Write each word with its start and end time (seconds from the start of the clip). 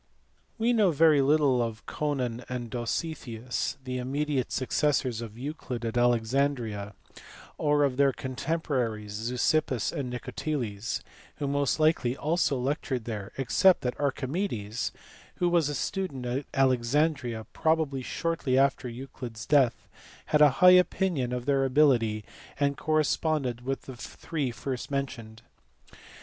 We 0.57 0.73
know 0.73 0.89
very 0.89 1.21
little 1.21 1.61
of 1.61 1.85
Conon 1.85 2.43
and 2.49 2.71
Dositheus, 2.71 3.77
the 3.83 3.99
imme 3.99 4.25
diate 4.27 4.49
successors 4.51 5.21
of 5.21 5.37
Euclid 5.37 5.85
at 5.85 5.95
Alexandria, 5.95 6.95
or 7.59 7.83
of 7.83 7.97
their 7.97 8.11
contem 8.11 8.63
poraries 8.63 9.11
Zeuxippus 9.29 9.91
and 9.91 10.11
Nicoteles, 10.11 11.03
who 11.35 11.47
most 11.47 11.79
likely 11.79 12.17
also 12.17 12.57
lectured 12.57 13.05
there, 13.05 13.31
except 13.37 13.81
that 13.81 13.99
Archimedes, 13.99 14.91
who 15.35 15.47
was 15.47 15.69
a 15.69 15.75
student 15.75 16.25
at 16.25 16.45
Alexandria 16.51 17.45
probably 17.53 18.01
shortly 18.01 18.57
after 18.57 18.89
Euclid 18.89 19.35
s 19.35 19.45
death, 19.45 19.87
had 20.25 20.41
a 20.41 20.49
high 20.65 20.69
opinion 20.71 21.31
of 21.31 21.45
their 21.45 21.63
ability 21.63 22.25
and 22.59 22.75
corresponded 22.75 23.61
with 23.63 23.83
the 23.83 23.95
three 23.95 24.49
first 24.49 24.89
mentioned. 24.89 25.43